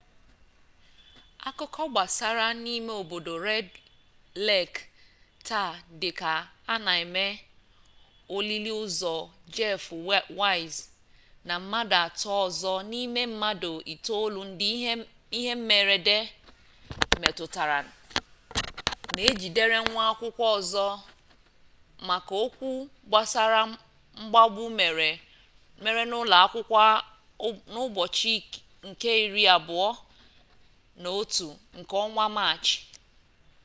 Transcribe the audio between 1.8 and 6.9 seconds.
gbasara n'ime obodo red lek taa dịka a